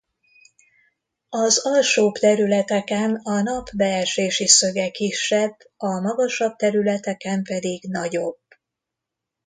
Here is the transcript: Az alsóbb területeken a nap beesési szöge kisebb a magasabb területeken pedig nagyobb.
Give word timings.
Az 1.29 1.65
alsóbb 1.65 2.13
területeken 2.13 3.15
a 3.15 3.41
nap 3.41 3.69
beesési 3.75 4.47
szöge 4.47 4.89
kisebb 4.89 5.57
a 5.77 5.99
magasabb 5.99 6.55
területeken 6.55 7.43
pedig 7.43 7.83
nagyobb. 7.89 8.39